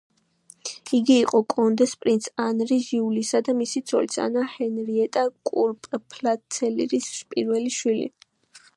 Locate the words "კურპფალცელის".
5.53-7.15